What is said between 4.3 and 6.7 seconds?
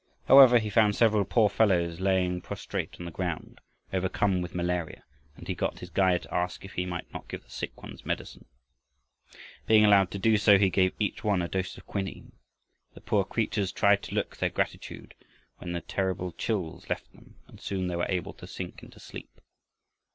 with malaria, and he got his guide to ask